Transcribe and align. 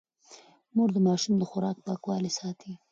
مور 0.75 0.89
د 0.93 0.97
ماشوم 1.07 1.35
د 1.37 1.43
خوراک 1.51 1.77
پاکوالی 1.85 2.31
ساتي. 2.39 2.71